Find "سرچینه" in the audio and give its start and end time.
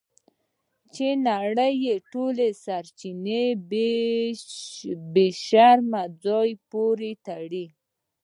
2.63-3.43